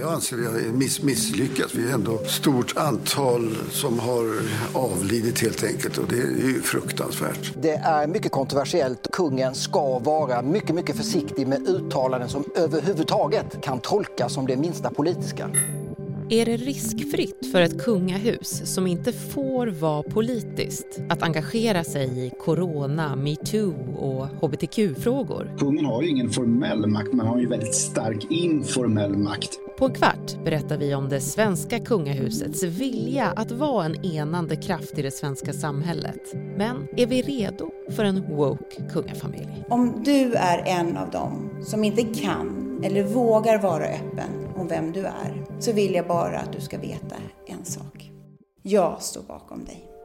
Jag 0.00 0.12
anser 0.12 0.36
att 0.36 0.42
vi 0.42 0.46
har 0.46 0.72
miss 0.72 1.02
misslyckats. 1.02 1.74
Vi 1.74 1.90
är 1.90 1.94
ändå 1.94 2.14
ett 2.14 2.30
stort 2.30 2.76
antal 2.76 3.56
som 3.70 3.98
har 3.98 4.24
avlidit 4.72 5.42
helt 5.42 5.64
enkelt 5.64 5.98
och 5.98 6.08
det 6.08 6.16
är 6.16 6.46
ju 6.46 6.60
fruktansvärt. 6.62 7.54
Det 7.62 7.74
är 7.74 8.06
mycket 8.06 8.32
kontroversiellt. 8.32 9.08
Kungen 9.12 9.54
ska 9.54 9.98
vara 9.98 10.42
mycket, 10.42 10.74
mycket 10.74 10.96
försiktig 10.96 11.46
med 11.46 11.68
uttalanden 11.68 12.28
som 12.28 12.44
överhuvudtaget 12.56 13.60
kan 13.62 13.80
tolkas 13.80 14.34
som 14.34 14.46
det 14.46 14.56
minsta 14.56 14.90
politiska. 14.90 15.50
Är 16.30 16.44
det 16.46 16.56
riskfritt 16.56 17.52
för 17.52 17.60
ett 17.60 17.82
kungahus 17.82 18.74
som 18.74 18.86
inte 18.86 19.12
får 19.12 19.66
vara 19.66 20.02
politiskt 20.02 21.00
att 21.08 21.22
engagera 21.22 21.84
sig 21.84 22.26
i 22.26 22.30
corona, 22.40 23.16
metoo 23.16 23.74
och 23.96 24.26
hbtq-frågor? 24.26 25.56
Kungen 25.58 25.84
har 25.84 26.02
ju 26.02 26.08
ingen 26.08 26.30
formell 26.30 26.86
makt, 26.86 27.12
men 27.12 27.26
har 27.26 27.38
ju 27.38 27.46
väldigt 27.46 27.74
stark 27.74 28.26
informell 28.30 29.16
makt. 29.16 29.58
På 29.78 29.84
en 29.84 29.94
kvart 29.94 30.44
berättar 30.44 30.76
vi 30.76 30.94
om 30.94 31.08
det 31.08 31.20
svenska 31.20 31.78
kungahusets 31.78 32.62
vilja 32.62 33.32
att 33.36 33.50
vara 33.50 33.84
en 33.84 34.04
enande 34.04 34.56
kraft 34.56 34.98
i 34.98 35.02
det 35.02 35.10
svenska 35.10 35.52
samhället. 35.52 36.20
Men 36.56 36.88
är 36.96 37.06
vi 37.06 37.22
redo 37.22 37.70
för 37.90 38.04
en 38.04 38.36
woke 38.36 38.88
kungafamilj? 38.92 39.64
Om 39.70 40.02
du 40.04 40.34
är 40.34 40.58
en 40.66 40.96
av 40.96 41.10
dem 41.10 41.50
som 41.62 41.84
inte 41.84 42.02
kan 42.02 42.80
eller 42.84 43.04
vågar 43.04 43.62
vara 43.62 43.84
öppen 43.84 44.48
om 44.56 44.68
vem 44.68 44.92
du 44.92 45.00
är 45.00 45.44
så 45.60 45.72
vill 45.72 45.94
jag 45.94 46.06
bara 46.06 46.38
att 46.38 46.52
du 46.52 46.60
ska 46.60 46.78
veta 46.78 47.16
en 47.46 47.64
sak. 47.64 48.10
Jag 48.62 49.02
står 49.02 49.22
bakom 49.22 49.64
dig. 49.64 49.95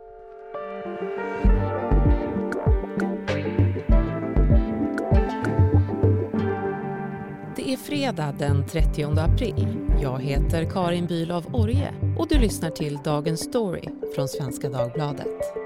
Det 7.71 7.75
är 7.75 7.77
fredag 7.77 8.35
den 8.39 8.67
30 8.67 9.03
april. 9.03 9.77
Jag 10.01 10.19
heter 10.19 10.69
Karin 10.69 11.07
Bülow 11.07 11.55
Orje 11.55 11.93
och 12.17 12.27
du 12.27 12.39
lyssnar 12.39 12.69
till 12.69 12.99
Dagens 13.03 13.39
Story 13.39 13.87
från 14.15 14.27
Svenska 14.27 14.69
Dagbladet. 14.69 15.60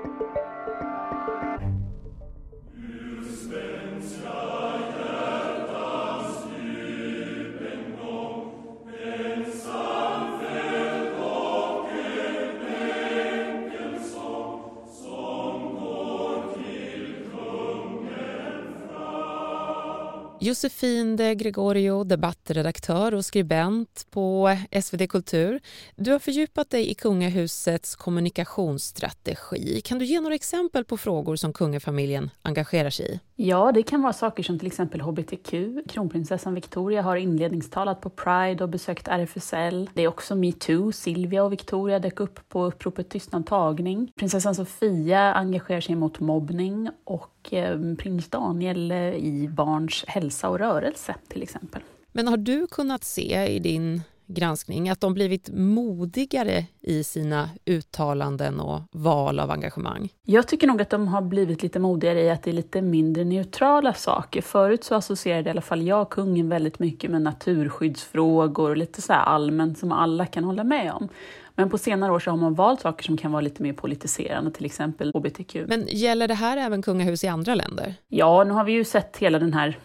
Josefin 20.40 21.16
de 21.16 21.36
Gregorio, 21.36 22.04
debattredaktör 22.04 23.14
och 23.14 23.26
skribent 23.26 24.08
på 24.10 24.58
SvD 24.82 25.10
Kultur. 25.10 25.60
Du 25.96 26.12
har 26.12 26.20
fördjupat 26.20 26.70
dig 26.70 26.90
i 26.92 26.94
kungahusets 26.94 27.96
kommunikationsstrategi. 27.96 29.82
Kan 29.82 30.00
du 30.00 30.06
ge 30.06 30.20
några 30.22 30.36
exempel 30.36 30.86
på 30.86 30.98
frågor 30.98 31.36
som 31.36 31.54
kungafamiljen 31.54 32.30
engagerar 32.42 32.90
sig 32.90 33.14
i? 33.14 33.20
Ja, 33.38 33.72
det 33.72 33.84
kan 33.84 34.02
vara 34.02 34.14
saker 34.14 34.44
som 34.44 34.60
till 34.60 34.68
exempel 34.68 35.02
hbtq. 35.02 35.54
Kronprinsessan 35.90 36.54
Victoria 36.54 37.02
har 37.02 37.16
inledningstalat 37.16 38.02
på 38.02 38.10
Pride 38.10 38.64
och 38.64 38.70
besökt 38.70 39.08
RFSL. 39.08 39.90
Det 39.94 40.02
är 40.02 40.08
också 40.08 40.36
metoo. 40.36 40.92
Silvia 40.92 41.44
och 41.44 41.52
Victoria 41.52 42.00
dök 42.00 42.20
upp 42.20 42.50
på 42.50 42.66
uppropet 42.66 43.10
Tystnad 43.10 43.46
tagning. 43.46 44.12
Prinsessan 44.16 44.56
Sofia 44.56 45.34
engagerar 45.34 45.82
sig 45.82 45.96
mot 45.96 46.20
mobbning 46.20 46.90
och 47.04 47.54
eh, 47.54 47.80
prins 47.96 48.30
Daniel 48.30 48.92
eh, 48.92 48.98
i 48.98 49.50
barns 49.52 50.06
hälsa 50.08 50.50
och 50.50 50.60
rörelse 50.60 51.16
till 51.28 51.44
exempel. 51.44 51.82
Men 52.12 52.28
har 52.28 52.38
du 52.38 52.68
kunnat 52.68 53.04
se 53.04 53.48
i 53.48 53.60
din 53.60 54.02
granskning 54.28 54.90
att 54.90 55.02
de 55.02 55.14
blivit 55.14 55.50
modigare 55.54 56.66
i 56.82 57.04
sina 57.04 57.50
uttalanden 57.66 58.60
och 58.60 58.82
val 58.92 59.40
av 59.40 59.52
engagemang? 59.52 60.10
Jag 60.26 60.48
tycker 60.48 60.68
nog 60.68 60.82
att 60.82 60.90
de 60.90 61.08
har 61.08 61.22
blivit 61.22 61.64
lite 61.64 61.80
modigare 61.80 62.22
i 62.22 62.30
att 62.30 62.44
det 62.44 62.52
är 62.52 62.54
lite 62.54 62.82
mindre 62.82 63.24
neutrala 63.24 63.94
saker. 63.94 64.42
Förut 64.42 64.84
så 64.84 64.96
associerade 64.96 65.50
i 65.50 65.52
alla 65.52 65.62
fall 65.62 65.82
jag 65.82 66.10
kungen 66.10 66.50
väldigt 66.50 66.80
mycket 66.80 67.12
med 67.12 67.22
naturskyddsfrågor 67.22 68.70
och 68.70 68.78
lite 68.78 69.02
så 69.02 69.14
allmänt 69.14 69.78
som 69.78 69.92
alla 69.92 70.26
kan 70.26 70.44
hålla 70.44 70.64
med 70.64 70.92
om. 70.92 71.10
Men 71.56 71.70
på 71.70 71.78
senare 71.78 72.12
år 72.12 72.20
så 72.20 72.32
har 72.32 72.38
man 72.38 72.54
valt 72.54 72.82
saker 72.82 73.04
som 73.04 73.18
kan 73.18 73.32
vara 73.32 73.42
lite 73.42 73.64
mer 73.64 73.74
politiserande, 73.74 74.52
till 74.52 74.66
exempel 74.66 75.12
hbtq. 75.16 75.56
Men 75.68 75.88
gäller 75.88 76.28
det 76.28 76.34
här 76.34 76.58
även 76.58 76.82
kungahus 76.82 77.24
i 77.24 77.28
andra 77.28 77.56
länder? 77.56 77.96
Ja, 78.08 78.44
nu 78.44 78.54
har 78.54 78.64
vi 78.64 78.72
ju 78.72 78.84
sett 78.84 79.18
hela 79.18 79.40
den 79.40 79.54
här 79.54 79.80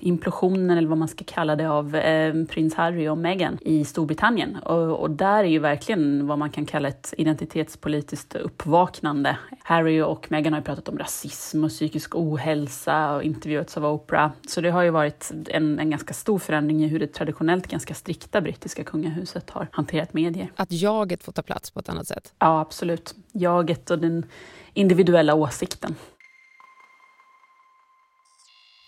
implosionen, 0.00 0.78
eller 0.78 0.88
vad 0.88 0.98
man 0.98 1.08
ska 1.08 1.24
kalla 1.24 1.56
det, 1.56 1.70
av 1.70 1.96
eh, 1.96 2.44
prins 2.44 2.74
Harry 2.74 3.08
och 3.08 3.18
Meghan 3.18 3.58
i 3.60 3.84
Storbritannien. 3.84 4.56
Och, 4.56 5.00
och, 5.00 5.10
där 5.10 5.44
är 5.44 5.48
ju 5.48 5.58
verkligen 5.58 6.26
vad 6.26 6.38
man 6.38 6.50
kan 6.50 6.66
kalla 6.66 6.88
ett 6.88 7.14
identitetspolitiskt 7.18 8.34
uppvaknande. 8.34 9.38
Harry 9.62 10.00
och 10.00 10.30
Meghan 10.30 10.52
har 10.52 10.60
ju 10.60 10.64
pratat 10.64 10.88
om 10.88 10.98
rasism 10.98 11.64
och 11.64 11.70
psykisk 11.70 12.14
ohälsa 12.14 13.14
och 13.14 13.22
intervjuats 13.22 13.76
av 13.76 13.84
Oprah. 13.84 14.30
Så 14.48 14.60
det 14.60 14.70
har 14.70 14.82
ju 14.82 14.90
varit 14.90 15.32
en, 15.48 15.78
en 15.78 15.90
ganska 15.90 16.14
stor 16.14 16.38
förändring 16.38 16.84
i 16.84 16.88
hur 16.88 16.98
det 16.98 17.06
traditionellt 17.06 17.66
ganska 17.66 17.94
strikta 17.94 18.40
brittiska 18.40 18.84
kungahuset 18.84 19.50
har 19.50 19.68
hanterat 19.72 20.14
medier. 20.14 20.50
Att 20.56 20.72
jaget 20.72 21.24
får 21.24 21.32
ta 21.32 21.42
plats 21.42 21.70
på 21.70 21.80
ett 21.80 21.88
annat 21.88 22.06
sätt? 22.06 22.32
Ja, 22.38 22.60
absolut. 22.60 23.14
Jaget 23.32 23.90
och 23.90 23.98
den 23.98 24.26
individuella 24.74 25.34
åsikten. 25.34 25.94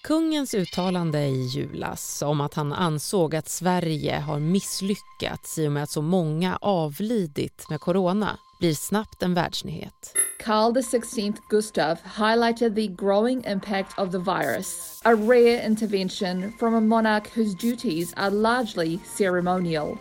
Kungens 0.02 0.54
uttalande 0.54 1.18
i 1.18 1.46
julas 1.46 2.22
om 2.22 2.40
att 2.40 2.54
han 2.54 2.72
ansåg 2.72 3.34
att 3.34 3.48
Sverige 3.48 4.18
har 4.18 4.38
misslyckats 4.38 5.58
i 5.58 5.68
och 5.68 5.72
med 5.72 5.82
att 5.82 5.90
så 5.90 6.02
många 6.02 6.58
avlidit 6.60 7.70
med 7.70 7.80
corona 7.80 8.38
blir 8.58 8.74
snabbt 8.74 9.22
en 9.22 9.34
världsnyhet. 9.34 10.14
Carl 10.44 10.82
XVI 10.82 11.32
Gustav 11.50 11.98
highlighted 12.18 12.74
the 12.74 12.86
growing 12.86 13.44
impact 13.44 13.98
of 13.98 14.10
the 14.12 14.18
virus, 14.18 15.00
a 15.04 15.12
rare 15.12 15.66
intervention 15.66 16.52
from 16.58 16.74
a 16.74 16.80
monarch 16.80 17.36
whose 17.36 17.54
duties 17.54 18.14
are 18.16 18.30
largely 18.30 18.98
ceremonial. 19.18 19.98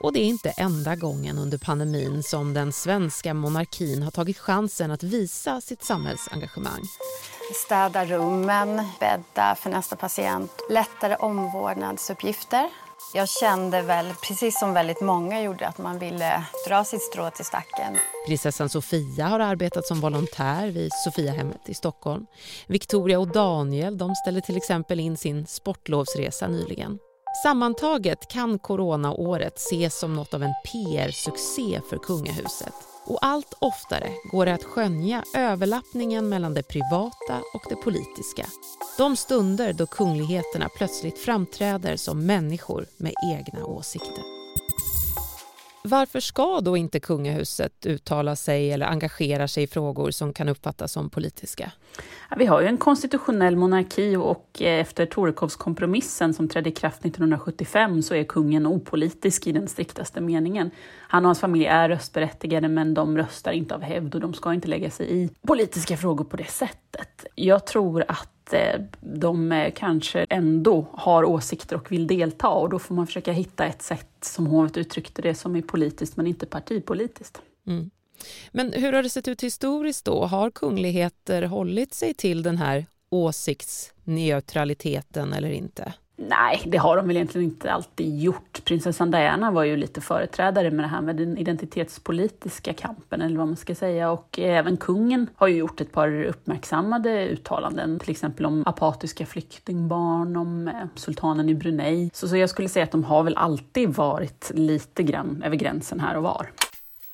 Och 0.00 0.12
det 0.12 0.20
är 0.20 0.24
inte 0.24 0.50
enda 0.50 0.96
gången 0.96 1.38
under 1.38 1.58
pandemin 1.58 2.22
som 2.22 2.54
den 2.54 2.72
svenska 2.72 3.34
monarkin 3.34 4.02
har 4.02 4.10
tagit 4.10 4.38
chansen 4.38 4.90
att 4.90 5.02
visa 5.02 5.60
sitt 5.60 5.84
samhällsengagemang 5.84 6.82
städa 7.54 8.04
rummen, 8.04 8.82
bädda 9.00 9.54
för 9.54 9.70
nästa 9.70 9.96
patient, 9.96 10.52
lättare 10.70 11.16
omvårdnadsuppgifter. 11.16 12.68
Jag 13.14 13.28
kände 13.28 13.82
väl, 13.82 14.12
precis 14.22 14.58
som 14.58 14.74
väldigt 14.74 15.00
många 15.00 15.42
gjorde, 15.42 15.68
att 15.68 15.78
man 15.78 15.98
ville 15.98 16.44
dra 16.68 16.84
sitt 16.84 17.02
strå 17.02 17.30
till 17.30 17.44
stacken. 17.44 17.96
Prinsessan 18.26 18.68
Sofia 18.68 19.26
har 19.26 19.40
arbetat 19.40 19.86
som 19.86 20.00
volontär 20.00 20.66
vid 20.66 20.90
Sofiahemmet 21.04 21.68
i 21.68 21.74
Stockholm. 21.74 22.26
Victoria 22.66 23.18
och 23.18 23.32
Daniel 23.32 23.98
de 23.98 24.14
ställde 24.14 24.40
till 24.40 24.56
exempel 24.56 25.00
in 25.00 25.16
sin 25.16 25.46
sportlovsresa 25.46 26.48
nyligen. 26.48 26.98
Sammantaget 27.42 28.28
kan 28.28 28.58
coronaåret 28.58 29.56
ses 29.56 29.98
som 29.98 30.14
något 30.14 30.34
av 30.34 30.42
en 30.42 30.54
PR-succé 30.64 31.80
för 31.88 31.98
kungahuset. 31.98 32.72
Och 33.04 33.18
allt 33.22 33.54
oftare 33.58 34.10
går 34.32 34.46
det 34.46 34.54
att 34.54 34.64
skönja 34.64 35.24
överlappningen 35.36 36.28
mellan 36.28 36.54
det 36.54 36.62
privata 36.62 37.40
och 37.54 37.62
det 37.68 37.76
politiska. 37.76 38.46
De 38.98 39.16
stunder 39.16 39.72
då 39.72 39.86
kungligheterna 39.86 40.68
plötsligt 40.76 41.18
framträder 41.18 41.96
som 41.96 42.26
människor 42.26 42.86
med 42.96 43.12
egna 43.32 43.66
åsikter. 43.66 44.37
Varför 45.88 46.20
ska 46.20 46.60
då 46.60 46.76
inte 46.76 47.00
kungahuset 47.00 47.86
uttala 47.86 48.36
sig 48.36 48.72
eller 48.72 48.86
engagera 48.86 49.48
sig 49.48 49.62
i 49.62 49.66
frågor 49.66 50.10
som 50.10 50.32
kan 50.32 50.48
uppfattas 50.48 50.92
som 50.92 51.10
politiska? 51.10 51.72
Vi 52.36 52.46
har 52.46 52.60
ju 52.60 52.66
en 52.66 52.76
konstitutionell 52.76 53.56
monarki 53.56 54.16
och 54.16 54.62
eh, 54.62 54.80
efter 54.80 55.06
Torekovskompromissen 55.06 56.34
som 56.34 56.48
trädde 56.48 56.68
i 56.68 56.72
kraft 56.72 57.04
1975 57.04 58.02
så 58.02 58.14
är 58.14 58.24
kungen 58.24 58.66
opolitisk 58.66 59.46
i 59.46 59.52
den 59.52 59.68
striktaste 59.68 60.20
meningen. 60.20 60.70
Han 61.08 61.24
och 61.24 61.28
hans 61.28 61.40
familj 61.40 61.66
är 61.66 61.88
röstberättigade 61.88 62.68
men 62.68 62.94
de 62.94 63.16
röstar 63.16 63.52
inte 63.52 63.74
av 63.74 63.82
hävd 63.82 64.14
och 64.14 64.20
de 64.20 64.34
ska 64.34 64.54
inte 64.54 64.68
lägga 64.68 64.90
sig 64.90 65.06
i 65.10 65.30
politiska 65.46 65.96
frågor 65.96 66.24
på 66.24 66.36
det 66.36 66.50
sättet. 66.50 67.26
Jag 67.34 67.66
tror 67.66 68.04
att 68.08 68.37
att 68.48 68.54
eh, 68.54 68.80
de 69.00 69.52
eh, 69.52 69.72
kanske 69.76 70.26
ändå 70.30 70.86
har 70.92 71.24
åsikter 71.24 71.76
och 71.76 71.92
vill 71.92 72.06
delta 72.06 72.48
och 72.48 72.68
då 72.68 72.78
får 72.78 72.94
man 72.94 73.06
försöka 73.06 73.32
hitta 73.32 73.66
ett 73.66 73.82
sätt, 73.82 74.08
som 74.20 74.46
hovet 74.46 74.76
uttryckte 74.76 75.22
det, 75.22 75.34
som 75.34 75.56
är 75.56 75.62
politiskt 75.62 76.16
men 76.16 76.26
inte 76.26 76.46
partipolitiskt. 76.46 77.40
Mm. 77.66 77.90
Men 78.50 78.72
hur 78.72 78.92
har 78.92 79.02
det 79.02 79.10
sett 79.10 79.28
ut 79.28 79.42
historiskt 79.42 80.04
då? 80.04 80.24
Har 80.24 80.50
kungligheter 80.50 81.42
hållit 81.42 81.94
sig 81.94 82.14
till 82.14 82.42
den 82.42 82.58
här 82.58 82.86
åsiktsneutraliteten 83.10 85.32
eller 85.32 85.50
inte? 85.50 85.92
Nej, 86.20 86.62
det 86.66 86.78
har 86.78 86.96
de 86.96 87.06
väl 87.06 87.16
egentligen 87.16 87.44
inte 87.44 87.72
alltid 87.72 88.22
gjort. 88.22 88.64
Prinsessan 88.64 89.10
Diana 89.10 89.50
var 89.50 89.64
ju 89.64 89.76
lite 89.76 90.00
företrädare 90.00 90.70
med 90.70 90.84
det 90.84 90.88
här 90.88 91.00
med 91.00 91.16
den 91.16 91.38
identitetspolitiska 91.38 92.72
kampen, 92.72 93.20
eller 93.20 93.38
vad 93.38 93.46
man 93.46 93.56
ska 93.56 93.74
säga. 93.74 94.10
Och 94.10 94.38
eh, 94.38 94.58
även 94.58 94.76
kungen 94.76 95.30
har 95.36 95.48
ju 95.48 95.56
gjort 95.56 95.80
ett 95.80 95.92
par 95.92 96.24
uppmärksammade 96.24 97.28
uttalanden, 97.28 97.98
till 97.98 98.10
exempel 98.10 98.46
om 98.46 98.62
apatiska 98.66 99.26
flyktingbarn, 99.26 100.36
om 100.36 100.68
eh, 100.68 100.74
sultanen 100.94 101.48
i 101.48 101.54
Brunei. 101.54 102.10
Så, 102.12 102.28
så 102.28 102.36
jag 102.36 102.50
skulle 102.50 102.68
säga 102.68 102.84
att 102.84 102.92
de 102.92 103.04
har 103.04 103.22
väl 103.22 103.36
alltid 103.36 103.88
varit 103.88 104.50
lite 104.54 105.02
grann 105.02 105.42
över 105.42 105.56
gränsen 105.56 106.00
här 106.00 106.16
och 106.16 106.22
var. 106.22 106.46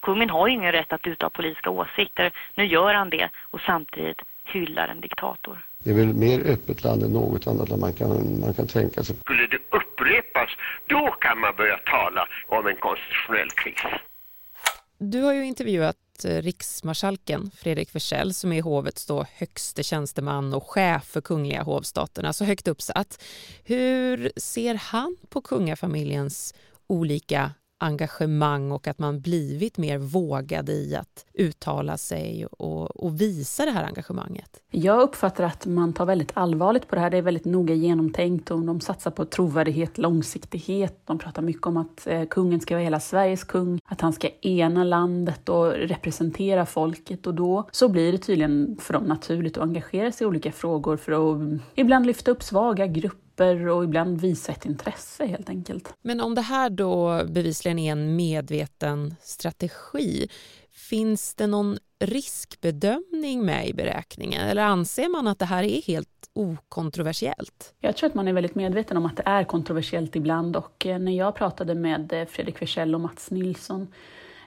Kungen 0.01 0.31
har 0.31 0.49
ju 0.49 0.55
ingen 0.55 0.73
rätt 0.73 0.93
att 0.93 1.07
uttala 1.07 1.31
politiska 1.31 1.71
åsikter. 1.71 2.33
Nu 2.55 2.67
gör 2.67 2.95
han 2.95 3.11
det 3.11 3.29
och 3.51 3.61
samtidigt 3.61 4.23
hyllar 4.45 4.89
en 4.89 5.01
diktator. 5.01 5.65
Det 5.85 5.91
är 5.91 5.95
väl 5.95 6.15
mer 6.15 6.41
öppet 6.47 6.85
land 6.85 7.03
än 7.03 7.13
något 7.13 7.47
annat 7.47 7.69
där 7.69 7.77
man 7.77 7.93
kan, 7.93 8.41
man 8.41 8.55
kan 8.55 8.67
tänka 8.67 9.05
sig. 9.05 9.17
Skulle 9.17 9.47
det 9.47 9.57
upprepas, 9.57 10.51
då 10.87 11.11
kan 11.21 11.39
man 11.39 11.57
börja 11.57 11.77
tala 11.77 12.29
om 12.47 12.67
en 12.67 12.77
konstitutionell 12.77 13.51
kris. 13.51 14.01
Du 14.99 15.23
har 15.23 15.33
ju 15.33 15.45
intervjuat 15.45 15.97
eh, 16.25 16.43
riksmarskalken 16.43 17.51
Fredrik 17.57 17.95
Wersäll 17.95 18.35
som 18.35 18.53
är 18.53 18.63
hovets 18.63 19.07
då 19.07 19.27
högste 19.35 19.83
tjänsteman 19.83 20.55
och 20.55 20.71
chef 20.71 21.05
för 21.05 21.21
Kungliga 21.21 21.63
hovstaten, 21.63 22.25
alltså 22.25 22.45
högt 22.45 22.69
uppsatt. 22.69 23.25
Hur 23.65 24.33
ser 24.37 24.75
han 24.75 25.17
på 25.29 25.41
kungafamiljens 25.41 26.55
olika 26.87 27.51
engagemang 27.85 28.73
och 28.73 28.89
att 28.89 28.99
man 28.99 29.21
blivit 29.21 29.79
mer 29.79 29.99
vågad 29.99 30.69
i 30.69 30.97
att 30.97 31.27
uttala 31.35 31.97
sig 31.97 32.47
och, 32.47 33.05
och, 33.05 33.21
visa 33.21 33.65
det 33.65 33.71
här 33.71 33.85
engagemanget? 33.85 34.61
Jag 34.71 35.01
uppfattar 35.01 35.45
att 35.45 35.67
man 35.67 35.93
tar 35.93 36.07
väldigt 36.07 36.31
allvarligt 36.35 36.89
på 36.89 36.95
det 36.95 37.01
här. 37.01 37.11
Det 37.11 37.17
är 37.17 37.23
väldigt 37.23 37.45
noga 37.45 37.75
genomtänkt 37.75 38.51
och 38.51 38.61
de 38.61 38.81
satsar 38.81 39.11
på 39.11 39.25
trovärdighet, 39.25 39.99
långsiktighet. 39.99 41.01
De 41.05 41.19
pratar 41.19 41.43
mycket 41.43 41.67
om 41.67 41.77
att 41.77 42.07
eh, 42.07 42.25
kungen 42.25 42.61
ska 42.61 42.75
vara 42.75 42.85
hela 42.85 43.01
Sveriges 43.01 43.45
kung, 43.45 43.81
att 43.85 44.01
han 44.01 44.13
ska 44.13 44.29
ena 44.41 44.85
landet 44.85 45.49
och 45.49 45.73
representera 45.73 46.67
folket 46.67 47.27
och 47.27 47.35
då 47.35 47.69
så 47.71 47.89
blir 47.89 48.13
det 48.13 48.19
tydligen 48.19 48.77
för 48.81 48.93
dem 48.93 49.05
naturligt 49.05 49.57
att 49.57 49.63
engagera 49.63 50.13
sig 50.13 50.25
i 50.25 50.29
olika 50.29 50.53
frågor 50.53 50.97
för 50.97 51.13
att 51.13 51.61
ibland 51.75 52.07
lyfta 52.07 52.31
upp 52.31 52.43
svaga 52.43 52.87
grupper 52.87 53.24
grupper 53.35 53.69
och 53.69 53.85
ibland 53.85 54.21
visa 54.21 54.53
ett 54.53 54.67
intresse 54.67 55.27
helt 55.27 55.49
enkelt. 55.49 55.95
Men 56.03 56.21
om 56.21 56.35
det 56.35 56.41
här 56.41 56.71
då 56.71 57.25
bevisligen 57.29 57.79
är 57.79 57.93
en 57.93 58.17
medveten 58.17 59.15
strategi, 59.21 60.29
finns 60.71 61.35
det 61.35 61.47
någon 61.47 61.79
riskbedömning 62.01 63.45
med 63.45 63.69
i 63.69 63.75
beräkningen 63.75 64.49
eller 64.49 64.63
anser 64.63 65.09
man 65.09 65.27
att 65.27 65.39
det 65.39 65.45
här 65.45 65.63
är 65.63 65.83
helt 65.83 66.09
okontroversiellt? 66.33 67.75
Jag 67.81 67.97
tror 67.97 68.09
att 68.09 68.15
man 68.15 68.29
är 68.29 68.33
väldigt 68.33 68.55
medveten 68.55 68.97
om 68.97 69.07
att 69.07 69.17
det 69.17 69.23
är 69.27 69.45
kontroversiellt 69.45 70.17
ibland 70.17 70.57
och 70.57 70.87
eh, 70.87 70.99
när 70.99 71.13
jag 71.13 71.35
pratade 71.35 71.75
med 71.75 72.13
eh, 72.13 72.27
Fredrik 72.27 72.63
Wersäll 72.63 72.95
och 72.95 73.01
Mats 73.01 73.31
Nilsson 73.31 73.89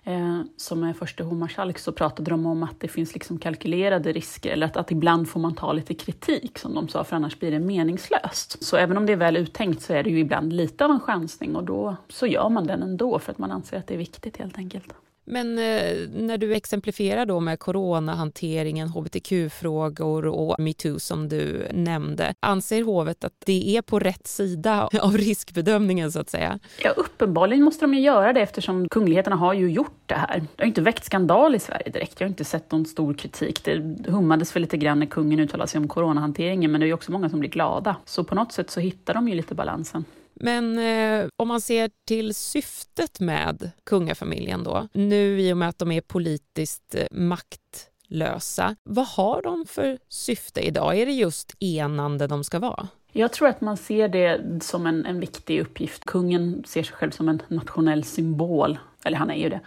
eh, 0.08 0.42
som 0.58 0.84
är 0.84 0.94
förste 0.94 1.24
hovmarskalk 1.24 1.80
så 1.80 1.92
pratade 1.92 2.32
de 2.32 2.46
om 2.46 2.64
att 2.64 2.80
det 2.80 2.88
finns 2.88 3.14
liksom 3.14 3.40
kalkylerade 3.40 4.12
risker 4.12 4.52
eller 4.52 4.66
att, 4.66 4.78
att 4.78 4.92
ibland 4.92 5.30
får 5.30 5.40
man 5.40 5.56
ta 5.56 5.74
lite 5.74 5.94
kritik 5.94 6.58
som 6.60 6.76
de 6.76 6.88
sa 6.88 7.04
för 7.04 7.16
annars 7.16 7.40
blir 7.40 7.52
det 7.52 7.60
meningslöst. 7.60 8.64
Så 8.64 8.78
även 8.78 8.98
om 8.98 9.06
det 9.06 9.14
är 9.14 9.18
väl 9.18 9.38
uttänkt 9.38 9.82
så 9.82 9.94
är 9.94 10.04
det 10.04 10.10
ju 10.10 10.20
ibland 10.20 10.54
lite 10.54 10.86
av 10.86 10.92
en 10.92 11.00
chansning 11.00 11.56
och 11.56 11.64
då 11.64 11.96
så 12.10 12.28
gör 12.28 12.50
man 12.50 12.68
den 12.68 12.84
ändå 12.84 13.20
för 13.20 13.32
att 13.32 13.38
man 13.38 13.52
anser 13.52 13.78
att 13.78 13.88
det 13.88 13.94
är 13.94 13.98
viktigt 13.98 14.38
helt 14.38 14.58
enkelt. 14.58 14.94
Men 15.30 15.58
eh, 15.58 16.10
när 16.14 16.38
du 16.38 16.54
exemplifierar 16.54 17.26
då 17.26 17.40
med 17.40 17.60
coronahanteringen, 17.60 18.90
hbtq-frågor 18.90 20.26
och 20.26 20.60
metoo 20.60 21.00
som 21.00 21.30
du 21.30 21.68
nämnde, 21.74 22.34
anser 22.40 22.84
hovet 22.84 23.24
att 23.24 23.34
det 23.46 23.78
är 23.78 23.82
på 23.82 24.00
rätt 24.00 24.28
sida 24.28 24.90
av 25.02 25.18
riskbedömningen 25.18 26.12
så 26.12 26.20
att 26.20 26.30
säga? 26.30 26.60
Ja, 26.84 26.90
uppenbarligen 26.90 27.64
måste 27.64 27.86
de 27.86 27.94
ju 27.94 28.02
göra 28.02 28.34
det 28.34 28.42
eftersom 28.42 28.90
kungligheterna 28.90 29.36
har 29.36 29.54
ju 29.54 29.72
gjort 29.72 30.02
det 30.06 30.16
här. 30.16 30.40
Det 30.56 30.64
har 30.64 30.68
inte 30.68 30.82
väckt 30.82 31.06
skandal 31.06 31.56
i 31.56 31.60
Sverige 31.60 31.90
direkt. 31.90 32.20
Jag 32.20 32.28
har 32.28 32.30
inte 32.30 32.46
sett 32.46 32.72
någon 32.72 32.86
stor 32.86 33.14
kritik. 33.14 33.64
Det 33.64 34.12
hummades 34.12 34.52
för 34.52 34.60
lite 34.60 34.78
grann 34.78 35.00
när 35.00 35.06
kungen 35.06 35.40
uttalade 35.40 35.68
sig 35.68 35.80
om 35.80 35.88
coronahanteringen, 35.88 36.72
men 36.72 36.82
det 36.82 36.86
är 36.86 36.88
ju 36.88 36.94
också 36.94 37.12
många 37.12 37.30
som 37.30 37.40
blir 37.40 37.50
glada. 37.50 37.96
Så 38.06 38.24
på 38.24 38.36
något 38.36 38.52
sätt 38.52 38.70
så 38.70 38.80
hittar 38.80 39.14
de 39.14 39.30
ju 39.30 39.36
lite 39.36 39.56
balansen. 39.56 40.06
Men 40.40 40.80
eh, 40.80 41.30
om 41.36 41.48
man 41.48 41.62
ser 41.62 41.90
till 42.08 42.36
syftet 42.36 43.20
med 43.20 43.72
kungafamiljen 43.84 44.64
då, 44.64 44.88
nu 44.94 45.42
i 45.42 45.54
och 45.54 45.58
med 45.58 45.70
att 45.70 45.80
de 45.80 45.92
är 45.92 46.02
politiskt 46.02 46.96
eh, 46.96 47.06
maktlösa, 47.12 48.76
vad 48.84 49.08
har 49.08 49.42
de 49.42 49.66
för 49.66 49.98
syfte 50.10 50.68
idag? 50.68 50.98
Är 50.98 51.06
det 51.06 51.12
just 51.12 51.56
enande 51.60 52.28
de 52.28 52.44
ska 52.44 52.60
vara? 52.60 52.88
Jag 53.12 53.34
tror 53.34 53.48
att 53.48 53.62
man 53.62 53.78
ser 53.78 54.08
det 54.08 54.64
som 54.64 54.88
en, 54.88 55.06
en 55.06 55.20
viktig 55.20 55.62
uppgift. 55.62 56.06
Kungen 56.06 56.64
ser 56.68 56.84
sig 56.84 56.96
själv 56.96 57.12
som 57.12 57.30
en 57.30 57.42
nationell 57.48 58.04
symbol, 58.04 58.78
eller 59.06 59.18
han 59.18 59.32
är 59.32 59.36
ju 59.36 59.50
det 59.50 59.60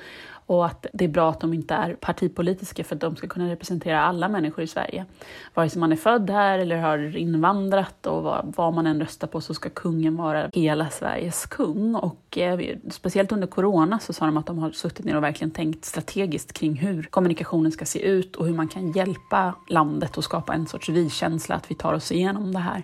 och 0.51 0.67
att 0.67 0.87
det 0.93 1.05
är 1.05 1.09
bra 1.09 1.31
att 1.31 1.41
de 1.41 1.55
inte 1.55 1.75
är 1.75 1.95
partipolitiska 1.95 2.85
för 2.85 2.95
att 2.95 3.01
de 3.01 3.17
ska 3.17 3.29
kunna 3.29 3.51
representera 3.51 4.03
alla 4.03 4.29
människor 4.29 4.65
i 4.65 4.67
Sverige. 4.67 5.05
Vare 5.55 5.71
sig 5.71 5.81
man 5.81 5.93
är 5.93 5.97
född 5.97 6.31
här 6.31 6.59
eller 6.59 6.77
har 6.77 7.17
invandrat 7.17 8.07
och 8.07 8.23
vad, 8.23 8.55
vad 8.57 8.75
man 8.75 8.87
än 8.87 9.01
röstar 9.01 9.27
på 9.27 9.41
så 9.41 9.55
ska 9.55 9.71
kungen 9.71 10.17
vara 10.17 10.51
hela 10.53 10.89
Sveriges 10.89 11.47
kung. 11.47 11.95
Och 11.95 12.39
eh, 12.39 12.77
speciellt 12.91 13.33
under 13.33 13.47
corona 13.47 13.99
så 13.99 14.13
sa 14.13 14.27
de 14.27 14.37
att 14.37 14.47
de 14.47 14.59
har 14.59 14.71
suttit 14.71 15.05
ner 15.05 15.17
och 15.17 15.23
verkligen 15.23 15.51
tänkt 15.51 15.85
strategiskt 15.85 16.53
kring 16.53 16.75
hur 16.75 17.03
kommunikationen 17.03 17.73
ska 17.73 17.85
se 17.85 18.07
ut 18.07 18.37
och 18.37 18.47
hur 18.47 18.55
man 18.55 18.69
kan 18.69 18.93
hjälpa 18.93 19.55
landet 19.69 20.19
och 20.19 20.25
skapa 20.25 20.55
en 20.55 20.67
sorts 20.67 20.89
vi-känsla 20.89 21.55
att 21.55 21.71
vi 21.71 21.75
tar 21.75 21.93
oss 21.93 22.13
igenom 22.13 22.53
det 22.53 22.59
här. 22.59 22.83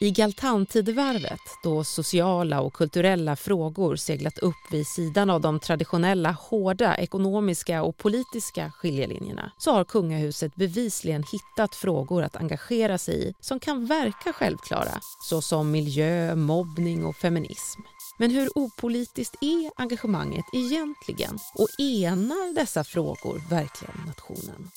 I 0.00 0.10
Galtantidevarvet, 0.10 1.40
då 1.62 1.84
sociala 1.84 2.60
och 2.60 2.72
kulturella 2.72 3.36
frågor 3.36 3.96
seglat 3.96 4.38
upp 4.38 4.54
vid 4.70 4.86
sidan 4.86 5.30
av 5.30 5.40
de 5.40 5.60
traditionella 5.60 6.32
hårda 6.32 6.96
ekonomiska 6.96 7.82
och 7.82 7.96
politiska 7.96 8.70
skiljelinjerna 8.70 9.52
så 9.58 9.72
har 9.72 9.84
kungahuset 9.84 10.54
bevisligen 10.54 11.24
hittat 11.32 11.74
frågor 11.74 12.22
att 12.22 12.36
engagera 12.36 12.98
sig 12.98 13.28
i 13.28 13.34
som 13.40 13.60
kan 13.60 13.86
verka 13.86 14.32
självklara, 14.32 15.00
såsom 15.28 15.70
miljö, 15.70 16.34
mobbning 16.34 17.04
och 17.04 17.16
feminism. 17.16 17.80
Men 18.18 18.30
hur 18.30 18.48
opolitiskt 18.54 19.36
är 19.40 19.70
engagemanget 19.76 20.44
egentligen? 20.52 21.38
Och 21.54 21.68
enar 21.80 22.54
dessa 22.54 22.84
frågor 22.84 23.50
verkligen 23.50 24.00
nationen? 24.06 24.70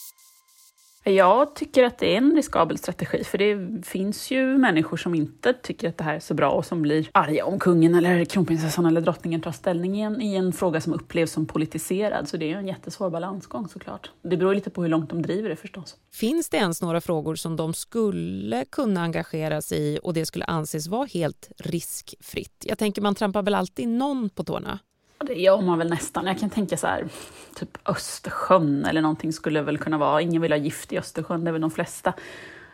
Jag 1.04 1.56
tycker 1.56 1.84
att 1.84 1.98
det 1.98 2.14
är 2.14 2.18
en 2.18 2.36
riskabel 2.36 2.78
strategi, 2.78 3.24
för 3.24 3.38
det 3.38 3.86
finns 3.88 4.32
ju 4.32 4.58
människor 4.58 4.98
som 4.98 5.16
inte 5.16 5.54
tycker 5.54 5.90
att 5.90 5.98
det 5.98 6.04
här 6.04 6.16
är 6.16 6.20
så 6.20 6.34
bra 6.34 6.52
och 6.52 6.66
som 6.66 6.82
blir 6.82 7.10
arga 7.12 7.46
om 7.46 7.60
kungen 7.60 7.96
eller 7.96 8.26
kronprinsessan 8.26 8.86
eller 8.86 9.02
drottningen 9.02 9.42
tar 9.42 9.52
ställning 9.52 10.00
i 10.00 10.02
en, 10.02 10.22
i 10.22 10.36
en 10.36 10.54
fråga 10.54 10.82
som 10.82 10.94
upplevs 10.94 11.32
som 11.32 11.46
politiserad. 11.46 12.30
Så 12.30 12.38
det 12.38 12.52
är 12.52 12.58
en 12.58 12.68
jättesvår 12.68 13.10
balansgång 13.10 13.68
såklart. 13.68 14.12
Det 14.22 14.38
beror 14.38 14.56
lite 14.56 14.70
på 14.70 14.82
hur 14.82 14.90
långt 14.90 15.10
de 15.10 15.22
driver 15.22 15.50
det 15.50 15.56
förstås. 15.56 15.98
Finns 16.12 16.50
det 16.50 16.58
ens 16.58 16.82
några 16.82 17.02
frågor 17.02 17.36
som 17.36 17.56
de 17.56 17.74
skulle 17.74 18.66
kunna 18.66 19.02
engagera 19.02 19.62
sig 19.62 19.80
i 19.80 20.00
och 20.04 20.14
det 20.14 20.26
skulle 20.26 20.46
anses 20.46 20.88
vara 20.88 21.06
helt 21.06 21.52
riskfritt? 21.58 22.66
Jag 22.66 22.78
tänker 22.78 23.02
man 23.02 23.16
trampar 23.16 23.42
väl 23.42 23.56
alltid 23.56 23.88
någon 23.88 24.30
på 24.30 24.44
tårna? 24.44 24.80
Det 25.26 25.34
gör 25.34 25.62
man 25.62 25.78
väl 25.78 25.90
nästan. 25.90 26.26
Jag 26.26 26.40
kan 26.40 26.50
tänka 26.50 26.78
så 26.78 26.88
här, 26.88 27.08
typ 27.56 27.78
Östersjön 27.86 28.86
eller 28.86 29.02
någonting 29.02 29.34
skulle 29.34 29.62
väl 29.62 29.78
kunna 29.78 29.98
vara. 29.98 30.22
Ingen 30.22 30.42
vill 30.42 30.52
ha 30.52 30.58
gift 30.58 30.94
i 30.94 30.98
Östersjön, 30.98 31.44
det 31.44 31.50
är 31.50 31.52
väl 31.52 31.62
de 31.62 31.72
flesta 31.72 32.14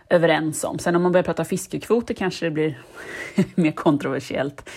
överens 0.10 0.64
om. 0.64 0.80
Sen 0.80 0.96
om 0.96 1.04
man 1.04 1.12
börjar 1.12 1.24
prata 1.24 1.46
fiskekvoter 1.46 2.14
kanske 2.14 2.46
det 2.46 2.52
blir 2.52 2.82
mer 3.56 3.72
kontroversiellt. 3.72 4.70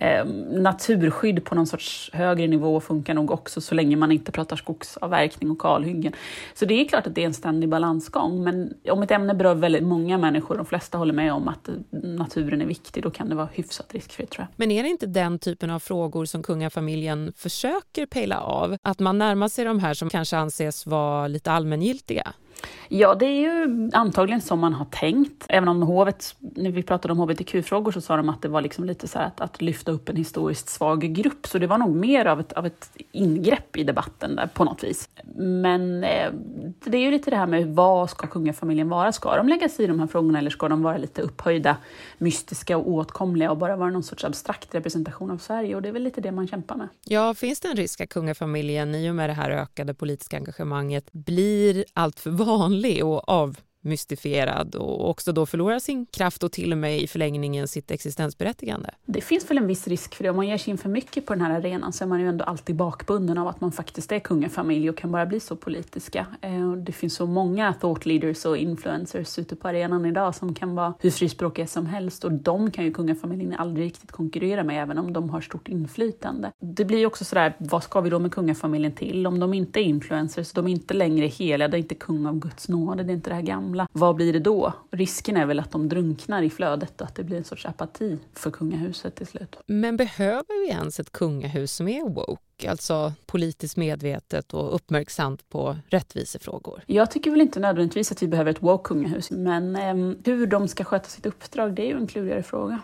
Eh, 0.00 0.24
naturskydd 0.50 1.44
på 1.44 1.54
någon 1.54 1.66
sorts 1.66 2.10
högre 2.12 2.46
nivå 2.46 2.80
funkar 2.80 3.14
nog 3.14 3.30
också 3.30 3.60
så 3.60 3.74
länge 3.74 3.96
man 3.96 4.12
inte 4.12 4.32
pratar 4.32 4.56
skogsavverkning 4.56 5.50
och 5.50 5.58
kalhyggen. 5.58 6.12
Så 6.54 6.64
det 6.64 6.74
är 6.74 6.88
klart 6.88 7.06
att 7.06 7.14
det 7.14 7.22
är 7.22 7.26
en 7.26 7.34
ständig 7.34 7.68
balansgång, 7.68 8.44
men 8.44 8.74
om 8.90 9.02
ett 9.02 9.10
ämne 9.10 9.34
berör 9.34 9.54
väldigt 9.54 9.82
många 9.82 10.18
människor, 10.18 10.56
de 10.56 10.66
flesta 10.66 10.98
håller 10.98 11.14
med 11.14 11.32
om 11.32 11.48
att 11.48 11.68
naturen 11.90 12.62
är 12.62 12.66
viktig, 12.66 13.02
då 13.02 13.10
kan 13.10 13.28
det 13.28 13.34
vara 13.34 13.48
hyfsat 13.52 13.94
riskfritt 13.94 14.30
tror 14.30 14.42
jag. 14.42 14.48
Men 14.56 14.70
är 14.70 14.82
det 14.82 14.88
inte 14.88 15.06
den 15.06 15.38
typen 15.38 15.70
av 15.70 15.78
frågor 15.78 16.24
som 16.24 16.42
kungafamiljen 16.42 17.32
försöker 17.36 18.06
pejla 18.06 18.40
av? 18.40 18.76
Att 18.82 18.98
man 18.98 19.18
närmar 19.18 19.48
sig 19.48 19.64
de 19.64 19.78
här 19.78 19.94
som 19.94 20.10
kanske 20.10 20.36
anses 20.36 20.86
vara 20.86 21.28
lite 21.28 21.52
allmängiltiga? 21.52 22.32
Ja, 22.88 23.14
det 23.14 23.26
är 23.26 23.40
ju 23.40 23.90
antagligen 23.92 24.40
som 24.40 24.58
man 24.58 24.74
har 24.74 24.84
tänkt. 24.84 25.46
Även 25.48 25.68
om 25.68 25.82
hovet, 25.82 26.36
när 26.38 26.70
vi 26.70 26.82
pratade 26.82 27.12
om 27.12 27.18
hbtq-frågor 27.18 27.92
så 27.92 28.00
sa 28.00 28.16
de 28.16 28.28
att 28.28 28.42
det 28.42 28.48
var 28.48 28.60
liksom 28.60 28.84
lite 28.84 29.08
så 29.08 29.18
att, 29.18 29.40
att 29.40 29.62
lyfta 29.62 29.92
upp 29.92 30.08
en 30.08 30.16
historiskt 30.16 30.68
svag 30.68 31.00
grupp. 31.00 31.46
Så 31.46 31.58
det 31.58 31.66
var 31.66 31.78
nog 31.78 31.96
mer 31.96 32.24
av 32.24 32.40
ett, 32.40 32.52
av 32.52 32.66
ett 32.66 32.90
ingrepp 33.12 33.76
i 33.76 33.84
debatten 33.84 34.36
där 34.36 34.46
på 34.46 34.64
något 34.64 34.84
vis. 34.84 35.08
Men 35.36 36.04
eh, 36.04 36.32
det 36.84 36.98
är 36.98 37.02
ju 37.02 37.10
lite 37.10 37.30
det 37.30 37.36
här 37.36 37.46
med 37.46 37.66
vad 37.66 38.10
ska 38.10 38.26
kungafamiljen 38.26 38.88
vara? 38.88 39.12
Ska 39.12 39.36
de 39.36 39.48
lägga 39.48 39.68
sig 39.68 39.84
i 39.84 39.88
de 39.88 40.00
här 40.00 40.06
frågorna 40.06 40.38
eller 40.38 40.50
ska 40.50 40.68
de 40.68 40.82
vara 40.82 40.96
lite 40.96 41.22
upphöjda, 41.22 41.76
mystiska 42.18 42.76
och 42.76 42.88
åtkomliga 42.88 43.50
och 43.50 43.56
bara 43.56 43.76
vara 43.76 43.90
någon 43.90 44.02
sorts 44.02 44.24
abstrakt 44.24 44.74
representation 44.74 45.30
av 45.30 45.38
Sverige? 45.38 45.76
Och 45.76 45.82
det 45.82 45.88
är 45.88 45.92
väl 45.92 46.02
lite 46.02 46.20
det 46.20 46.32
man 46.32 46.48
kämpar 46.48 46.76
med. 46.76 46.88
Ja, 47.04 47.34
finns 47.34 47.60
det 47.60 47.68
en 47.68 47.76
risk 47.76 48.00
att 48.00 48.08
kungafamiljen 48.08 48.94
i 48.94 49.10
och 49.10 49.14
med 49.14 49.30
det 49.30 49.34
här 49.34 49.50
ökade 49.50 49.94
politiska 49.94 50.36
engagemanget 50.36 51.12
blir 51.12 51.84
alltför 51.92 52.30
vanlig 52.48 53.04
och 53.04 53.28
av 53.28 53.56
mystifierad 53.88 54.74
och 54.74 55.10
också 55.10 55.32
då 55.32 55.46
förlorar 55.46 55.78
sin 55.78 56.06
kraft 56.06 56.42
och 56.42 56.52
till 56.52 56.72
och 56.72 56.78
med 56.78 56.98
i 56.98 57.06
förlängningen 57.06 57.68
sitt 57.68 57.90
existensberättigande. 57.90 58.90
Det 59.06 59.20
finns 59.20 59.50
väl 59.50 59.58
en 59.58 59.66
viss 59.66 59.88
risk 59.88 60.14
för 60.14 60.24
det. 60.24 60.30
Om 60.30 60.36
man 60.36 60.48
ger 60.48 60.58
sig 60.58 60.70
in 60.70 60.78
för 60.78 60.88
mycket 60.88 61.26
på 61.26 61.34
den 61.34 61.42
här 61.42 61.54
arenan 61.54 61.92
så 61.92 62.04
är 62.04 62.08
man 62.08 62.20
ju 62.20 62.28
ändå 62.28 62.44
alltid 62.44 62.76
bakbunden 62.76 63.38
av 63.38 63.48
att 63.48 63.60
man 63.60 63.72
faktiskt 63.72 64.12
är 64.12 64.18
kungafamilj 64.18 64.90
och 64.90 64.96
kan 64.96 65.12
bara 65.12 65.26
bli 65.26 65.40
så 65.40 65.56
politiska. 65.56 66.26
Eh, 66.40 66.72
det 66.72 66.92
finns 66.92 67.14
så 67.14 67.26
många 67.26 67.74
thought 67.80 68.06
leaders 68.06 68.44
och 68.44 68.56
influencers 68.56 69.38
ute 69.38 69.56
på 69.56 69.68
arenan 69.68 70.06
idag 70.06 70.34
som 70.34 70.54
kan 70.54 70.74
vara 70.74 70.94
hur 71.00 71.10
frispråkiga 71.10 71.66
som 71.66 71.86
helst 71.86 72.24
och 72.24 72.32
de 72.32 72.70
kan 72.70 72.84
ju 72.84 72.92
kungafamiljen 72.92 73.54
aldrig 73.54 73.86
riktigt 73.86 74.12
konkurrera 74.12 74.64
med 74.64 74.82
även 74.82 74.98
om 74.98 75.12
de 75.12 75.30
har 75.30 75.40
stort 75.40 75.68
inflytande. 75.68 76.52
Det 76.60 76.84
blir 76.84 76.98
ju 76.98 77.06
också 77.06 77.24
sådär, 77.24 77.54
vad 77.58 77.82
ska 77.82 78.00
vi 78.00 78.10
då 78.10 78.18
med 78.18 78.32
kungafamiljen 78.32 78.92
till? 78.92 79.26
Om 79.26 79.40
de 79.40 79.54
inte 79.54 79.80
är 79.80 79.84
influencers, 79.84 80.52
de 80.52 80.66
är 80.66 80.70
inte 80.70 80.94
längre 80.94 81.26
heliga, 81.26 81.68
det 81.68 81.76
är 81.76 81.78
inte 81.78 81.94
kung 81.94 82.26
av 82.26 82.38
Guds 82.38 82.68
nåde, 82.68 83.02
det 83.02 83.12
är 83.12 83.14
inte 83.14 83.30
det 83.30 83.34
här 83.34 83.42
gamla. 83.42 83.77
Vad 83.92 84.16
blir 84.16 84.32
det 84.32 84.38
då? 84.38 84.72
Risken 84.90 85.36
är 85.36 85.46
väl 85.46 85.60
att 85.60 85.70
de 85.70 85.88
drunknar 85.88 86.42
i 86.42 86.50
flödet 86.50 87.00
och 87.00 87.06
att 87.06 87.14
det 87.14 87.24
blir 87.24 87.36
en 87.36 87.44
sorts 87.44 87.66
apati 87.66 88.18
för 88.34 88.50
kungahuset 88.50 89.14
till 89.14 89.26
slut. 89.26 89.56
Men 89.66 89.96
behöver 89.96 90.66
vi 90.66 90.70
ens 90.70 91.00
ett 91.00 91.12
kungahus 91.12 91.72
som 91.72 91.88
är 91.88 92.08
woke? 92.08 92.70
Alltså 92.70 93.12
politiskt 93.26 93.76
medvetet 93.76 94.54
och 94.54 94.74
uppmärksamt 94.74 95.48
på 95.48 95.76
rättvisefrågor? 95.88 96.82
Jag 96.86 97.10
tycker 97.10 97.30
väl 97.30 97.40
inte 97.40 97.60
nödvändigtvis 97.60 98.12
att 98.12 98.22
vi 98.22 98.28
behöver 98.28 98.50
ett 98.50 98.62
woke 98.62 98.88
kungahus, 98.88 99.30
men 99.30 99.76
eh, 99.76 100.16
hur 100.24 100.46
de 100.46 100.68
ska 100.68 100.84
sköta 100.84 101.08
sitt 101.08 101.26
uppdrag, 101.26 101.74
det 101.74 101.82
är 101.82 101.86
ju 101.86 101.96
en 101.96 102.06
klurigare 102.06 102.42
fråga. 102.42 102.80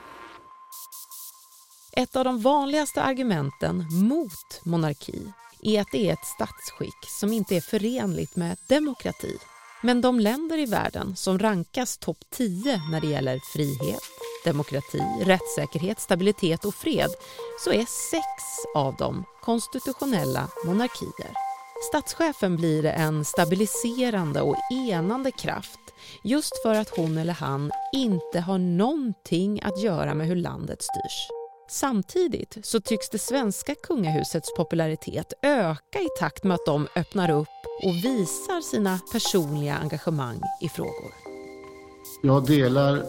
Ett 1.96 2.16
av 2.16 2.24
de 2.24 2.40
vanligaste 2.40 3.02
argumenten 3.02 3.76
mot 4.08 4.60
monarki 4.64 5.32
är 5.62 5.80
att 5.80 5.88
det 5.92 6.08
är 6.08 6.12
ett 6.12 6.24
statsskick 6.24 7.04
som 7.20 7.32
inte 7.32 7.56
är 7.56 7.60
förenligt 7.60 8.36
med 8.36 8.56
demokrati. 8.68 9.38
Men 9.84 10.00
de 10.00 10.20
länder 10.20 10.58
i 10.58 10.66
världen 10.66 11.16
som 11.16 11.38
rankas 11.38 11.98
topp 11.98 12.18
10 12.30 12.80
när 12.90 13.00
det 13.00 13.06
gäller 13.06 13.40
frihet, 13.52 14.02
demokrati, 14.44 15.02
rättssäkerhet, 15.24 16.00
stabilitet 16.00 16.64
och 16.64 16.74
fred 16.74 17.10
så 17.64 17.70
är 17.70 17.86
sex 18.10 18.24
av 18.74 18.96
dem 18.96 19.24
konstitutionella 19.42 20.48
monarkier. 20.66 21.30
Statschefen 21.88 22.56
blir 22.56 22.84
en 22.84 23.24
stabiliserande 23.24 24.40
och 24.40 24.56
enande 24.72 25.30
kraft 25.30 25.80
just 26.22 26.62
för 26.62 26.74
att 26.74 26.96
hon 26.96 27.18
eller 27.18 27.34
han 27.34 27.70
inte 27.92 28.40
har 28.40 28.58
någonting 28.58 29.60
att 29.62 29.82
göra 29.82 30.14
med 30.14 30.26
hur 30.26 30.36
landet 30.36 30.82
styrs. 30.82 31.28
Samtidigt 31.70 32.58
så 32.62 32.80
tycks 32.80 33.10
det 33.10 33.18
svenska 33.18 33.74
kungahusets 33.74 34.54
popularitet 34.56 35.32
öka 35.42 36.00
i 36.00 36.08
takt 36.18 36.44
med 36.44 36.54
att 36.54 36.66
de 36.66 36.88
öppnar 36.96 37.30
upp 37.30 37.63
och 37.82 37.94
visar 37.94 38.60
sina 38.60 39.00
personliga 39.12 39.76
engagemang 39.76 40.40
i 40.60 40.68
frågor. 40.68 41.12
Jag 42.22 42.46
delar 42.46 43.02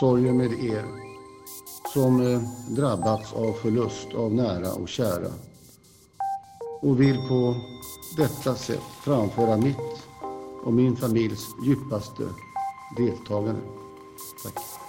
sorgen 0.00 0.36
med 0.36 0.52
er 0.52 0.84
som 1.92 2.34
eh, 2.34 2.40
drabbats 2.68 3.32
av 3.32 3.52
förlust 3.52 4.14
av 4.14 4.34
nära 4.34 4.72
och 4.72 4.88
kära 4.88 5.32
och 6.80 7.00
vill 7.00 7.16
på 7.28 7.54
detta 8.16 8.54
sätt 8.54 8.82
framföra 9.02 9.56
mitt 9.56 10.08
och 10.64 10.72
min 10.72 10.96
familjs 10.96 11.46
djupaste 11.64 12.22
deltagande. 12.96 13.60
Tack. 14.44 14.87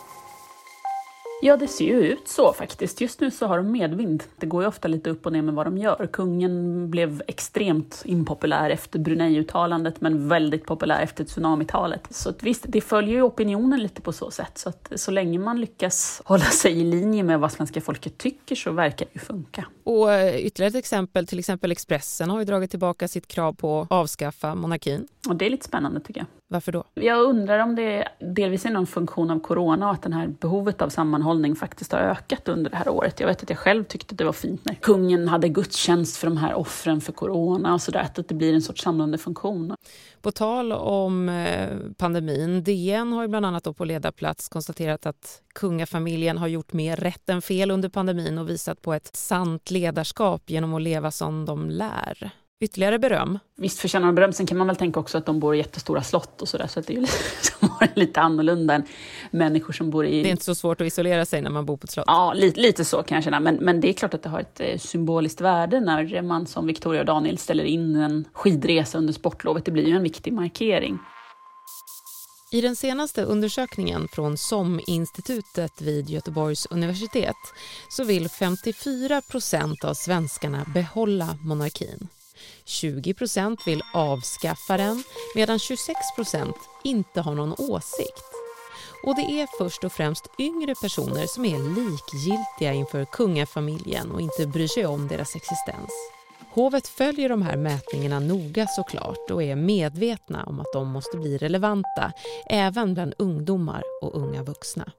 Ja, 1.42 1.58
det 1.58 1.68
ser 1.68 1.86
ju 1.86 2.02
ut 2.02 2.28
så 2.28 2.54
faktiskt. 2.54 3.02
Just 3.02 3.20
nu 3.20 3.32
så 3.32 3.48
har 3.48 3.58
de 3.58 3.72
medvind. 3.72 4.24
Det 4.38 4.46
går 4.46 4.64
ju 4.64 4.68
ofta 4.68 4.88
lite 4.88 5.10
upp 5.10 5.26
och 5.26 5.34
ner 5.34 5.42
med 5.42 5.54
vad 5.54 5.66
de 5.66 5.78
gör. 5.78 6.10
Kungen 6.14 6.90
blev 6.90 7.22
extremt 7.28 8.02
impopulär 8.06 8.70
efter 8.70 9.00
Brunei-uttalandet, 9.00 10.02
men 10.02 10.30
väldigt 10.30 10.66
populär 10.66 11.02
efter 11.02 11.24
tsunamitalet. 11.24 12.08
Så 12.10 12.30
att 12.30 12.44
visst, 12.44 12.66
det 12.68 12.82
följer 12.82 13.16
ju 13.16 13.22
opinionen 13.22 13.80
lite 13.80 14.02
på 14.02 14.12
så 14.12 14.32
sätt. 14.32 14.58
Så 14.58 14.70
att 14.70 14.92
så 14.96 15.12
länge 15.12 15.40
man 15.40 15.62
lyckas 15.62 16.22
hålla 16.26 16.46
sig 16.46 16.82
i 16.82 16.84
linje 16.84 17.24
med 17.24 17.40
vad 17.40 17.52
svenska 17.52 17.82
folket 17.82 18.18
tycker 18.18 18.56
så 18.56 18.72
verkar 18.72 19.06
det 19.06 19.12
ju 19.14 19.20
funka. 19.20 19.66
Och 19.84 20.14
eh, 20.14 20.46
ytterligare 20.46 20.70
ett 20.70 20.76
exempel, 20.76 21.28
till 21.28 21.40
exempel 21.40 21.72
Expressen 21.72 22.30
har 22.30 22.40
ju 22.40 22.46
dragit 22.46 22.70
tillbaka 22.70 23.08
sitt 23.08 23.28
krav 23.28 23.54
på 23.54 23.82
att 23.82 23.92
avskaffa 23.92 24.56
monarkin. 24.56 25.08
Och 25.30 25.36
det 25.36 25.46
är 25.46 25.50
lite 25.50 25.66
spännande 25.66 26.00
tycker 26.00 26.22
jag. 26.22 26.28
Varför 26.52 26.72
då? 26.72 26.84
Jag 26.94 27.22
undrar 27.22 27.60
om 27.60 27.76
det 27.76 28.08
delvis 28.20 28.66
är 28.66 28.70
någon 28.70 28.88
funktion 28.88 29.32
av 29.32 29.40
corona 29.40 29.88
och 29.88 29.94
att 29.94 30.02
det 30.02 30.14
här 30.14 30.28
behovet 30.28 30.82
av 30.82 30.90
sammanhållning 30.90 31.56
faktiskt 31.56 31.92
har 31.92 32.00
ökat 32.00 32.48
under 32.48 32.72
det 32.72 32.78
här 32.78 32.90
året. 32.90 33.20
Jag 33.20 33.28
vet 33.28 33.44
att 33.44 33.50
jag 33.50 33.60
själv 33.60 33.84
tyckte 33.84 34.14
att 34.14 34.18
det 34.18 34.24
var 34.24 34.34
fint 34.34 34.66
när 34.66 34.74
kungen 34.74 35.28
hade 35.28 35.50
gudstjänst 35.50 36.18
för 36.18 36.28
de 36.28 36.38
här 36.38 36.54
offren 36.54 37.02
för 37.02 37.14
corona 37.14 37.74
och 37.74 37.82
sådär, 37.82 38.00
att 38.00 38.28
det 38.28 38.34
blir 38.34 38.54
en 38.54 38.62
sorts 38.62 38.84
samlande 38.84 39.18
funktion. 39.18 39.76
På 40.22 40.32
tal 40.32 40.72
om 40.72 41.30
eh, 41.30 41.70
pandemin, 41.98 42.64
DN 42.64 43.14
har 43.14 43.22
ju 43.22 43.28
bland 43.28 43.46
annat 43.46 43.78
på 43.78 43.86
ledarplats 43.86 44.50
konstaterat 44.50 45.06
att 45.06 45.42
kungafamiljen 45.54 46.38
har 46.38 46.48
gjort 46.48 46.74
mer 46.74 46.96
rätt 46.96 47.30
än 47.30 47.42
fel 47.42 47.72
under 47.72 47.90
pandemin 47.90 48.38
och 48.38 48.50
visat 48.50 48.82
på 48.82 48.94
ett 48.94 49.16
sant 49.16 49.72
ledarskap 49.72 50.50
genom 50.50 50.74
att 50.74 50.82
leva 50.82 51.12
som 51.12 51.46
de 51.46 51.70
lär. 51.70 52.32
Ytterligare 52.62 53.00
beröm. 53.00 53.40
Visst 53.58 53.80
förtjänar 53.80 54.06
de 54.06 54.16
beröm. 54.16 54.34
Sen 54.34 54.46
kan 54.46 54.58
man 54.58 54.68
väl 54.68 54.76
tänka 54.76 55.00
också 55.00 55.18
att 55.18 55.26
de 55.26 55.40
bor 55.40 55.56
i 55.56 55.58
jättestora 55.58 56.04
slott 56.04 56.42
och 56.42 56.48
sådär, 56.48 56.68
så 56.68 56.80
att 56.80 56.88
det 56.88 56.94
är 56.94 56.96
ju 56.96 57.02
lite, 57.82 58.00
lite 58.00 58.22
annorlunda 58.22 58.74
än 58.74 58.84
människor 59.32 59.74
som 59.74 59.90
bor 59.90 60.06
i... 60.06 60.24
Det 60.24 60.30
är 60.30 60.32
inte 60.32 60.44
så 60.44 60.56
svårt 60.56 60.82
att 60.82 60.88
isolera 60.88 61.26
sig 61.26 61.42
när 61.42 61.50
man 61.50 61.66
bor 61.66 61.78
på 61.78 61.84
ett 61.84 61.92
slott? 61.92 62.06
Ja, 62.08 62.34
lite, 62.34 62.60
lite 62.60 62.86
så 62.86 63.04
kan 63.04 63.16
jag 63.16 63.24
känna. 63.24 63.40
Men, 63.40 63.56
men 63.56 63.82
det 63.82 63.90
är 63.90 63.94
klart 63.94 64.14
att 64.14 64.24
det 64.24 64.30
har 64.30 64.40
ett 64.40 64.60
eh, 64.60 64.78
symboliskt 64.78 65.42
värde 65.42 65.80
när 65.80 66.22
man 66.22 66.48
som 66.48 66.68
Victoria 66.68 67.02
och 67.02 67.08
Daniel 67.08 67.38
ställer 67.38 67.64
in 67.64 67.96
en 67.96 68.28
skidresa 68.34 68.98
under 68.98 69.14
sportlovet. 69.14 69.66
Det 69.66 69.72
blir 69.72 69.88
ju 69.88 69.96
en 69.96 70.04
viktig 70.04 70.34
markering. 70.34 71.00
I 72.52 72.62
den 72.62 72.76
senaste 72.76 73.24
undersökningen 73.24 74.08
från 74.08 74.38
SOM-institutet 74.38 75.82
vid 75.82 76.10
Göteborgs 76.10 76.66
universitet 76.66 77.36
så 77.90 78.04
vill 78.04 78.30
54 78.30 79.22
procent 79.22 79.84
av 79.84 79.94
svenskarna 79.94 80.66
behålla 80.74 81.38
monarkin. 81.42 82.08
20 82.66 83.14
procent 83.14 83.68
vill 83.68 83.82
avskaffa 83.94 84.78
den 84.78 85.04
medan 85.36 85.60
26 85.60 85.98
procent 86.16 86.56
inte 86.84 87.22
har 87.22 87.36
någon 87.36 87.56
åsikt. 87.58 88.24
Och 89.04 89.16
det 89.16 89.22
är 89.22 89.48
först 89.58 89.84
och 89.84 89.92
främst 89.92 90.28
yngre 90.40 90.76
personer 90.76 91.28
som 91.28 91.46
är 91.46 91.60
likgiltiga 91.60 92.74
inför 92.74 93.06
kungafamiljen 93.06 94.12
och 94.12 94.22
inte 94.22 94.48
bryr 94.48 94.68
sig 94.68 94.86
om 94.86 95.08
deras 95.08 95.36
existens. 95.36 95.92
Hovet 96.52 96.88
följer 96.88 97.30
de 97.30 97.42
här 97.42 97.58
mätningarna 97.58 98.20
noga 98.20 98.68
såklart 98.68 99.32
och 99.32 99.44
är 99.44 99.56
medvetna 99.56 100.44
om 100.44 100.60
att 100.60 100.74
de 100.74 100.88
måste 100.88 101.18
bli 101.18 101.38
relevanta 101.38 102.12
även 102.46 102.94
bland 102.94 103.14
ungdomar 103.18 103.84
och 104.02 104.16
unga 104.16 104.44
vuxna. 104.44 104.92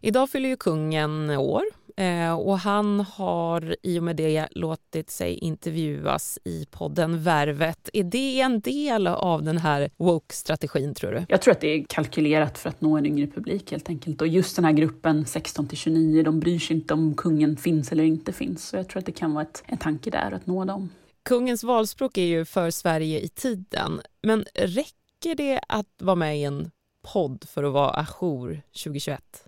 Idag 0.00 0.30
fyller 0.30 0.48
ju 0.48 0.56
kungen 0.56 1.30
år 1.30 1.64
eh, 1.98 2.32
och 2.32 2.58
han 2.58 3.00
har 3.00 3.76
i 3.82 3.98
och 3.98 4.02
med 4.02 4.16
det 4.16 4.48
låtit 4.50 5.10
sig 5.10 5.34
intervjuas 5.34 6.38
i 6.44 6.66
podden 6.70 7.22
Värvet. 7.22 7.90
Är 7.92 8.04
det 8.04 8.40
en 8.40 8.60
del 8.60 9.06
av 9.06 9.42
den 9.42 9.58
här 9.58 9.90
woke-strategin 9.96 10.94
tror 10.94 11.12
du? 11.12 11.24
Jag 11.28 11.42
tror 11.42 11.52
att 11.52 11.60
det 11.60 11.68
är 11.68 11.84
kalkylerat 11.88 12.58
för 12.58 12.68
att 12.68 12.80
nå 12.80 12.96
en 12.96 13.06
yngre 13.06 13.26
publik 13.26 13.70
helt 13.70 13.88
enkelt. 13.88 14.20
Och 14.20 14.28
just 14.28 14.56
den 14.56 14.64
här 14.64 14.72
gruppen 14.72 15.26
16 15.26 15.68
till 15.68 15.78
29, 15.78 16.22
de 16.22 16.40
bryr 16.40 16.58
sig 16.58 16.76
inte 16.76 16.94
om 16.94 17.14
kungen 17.14 17.56
finns 17.56 17.92
eller 17.92 18.04
inte 18.04 18.32
finns. 18.32 18.68
Så 18.68 18.76
jag 18.76 18.88
tror 18.88 18.98
att 18.98 19.06
det 19.06 19.12
kan 19.12 19.34
vara 19.34 19.44
ett, 19.44 19.62
en 19.66 19.78
tanke 19.78 20.10
där 20.10 20.32
att 20.32 20.46
nå 20.46 20.64
dem. 20.64 20.90
Kungens 21.24 21.64
valspråk 21.64 22.18
är 22.18 22.22
ju 22.22 22.44
för 22.44 22.70
Sverige 22.70 23.20
i 23.20 23.28
tiden. 23.28 24.00
Men 24.22 24.44
räcker 24.54 25.34
det 25.34 25.60
att 25.68 25.86
vara 25.98 26.16
med 26.16 26.38
i 26.38 26.44
en 26.44 26.70
podd 27.12 27.44
för 27.48 27.64
att 27.64 27.72
vara 27.72 27.90
ajour 27.90 28.62
2021? 28.84 29.44